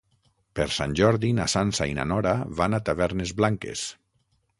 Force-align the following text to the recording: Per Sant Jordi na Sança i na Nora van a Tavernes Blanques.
Per 0.59 0.65
Sant 0.75 0.95
Jordi 0.99 1.29
na 1.39 1.45
Sança 1.53 1.87
i 1.91 1.93
na 1.97 2.05
Nora 2.13 2.31
van 2.61 2.77
a 2.79 2.81
Tavernes 2.89 3.35
Blanques. 3.43 3.85